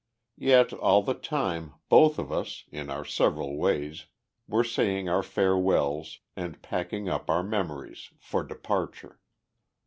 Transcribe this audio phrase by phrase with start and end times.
[0.39, 4.07] Yet, all the time, both of us, in our several ways,
[4.47, 9.19] were saying our farewells, and packing up our memories for departure.